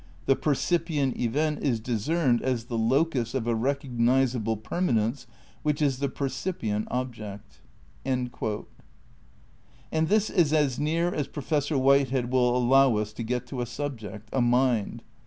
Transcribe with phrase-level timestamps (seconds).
[0.25, 5.27] '""The percipient event is discerned as the locus of a recognisable permanence
[5.61, 7.61] which is the percipient object."'
[8.03, 8.31] And
[10.07, 14.27] this is as near as Professor Whitehead will allow us to get to a subject,
[14.33, 15.03] a mind.